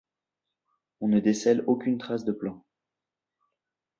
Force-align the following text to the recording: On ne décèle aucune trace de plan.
On 0.99 1.09
ne 1.09 1.19
décèle 1.19 1.63
aucune 1.67 1.99
trace 1.99 2.25
de 2.25 2.31
plan. 2.31 2.65